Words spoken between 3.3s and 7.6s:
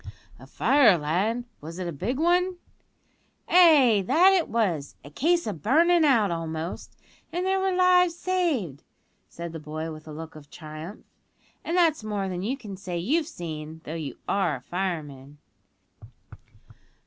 "Ay, that it was; a case o' burnin' out almost; and there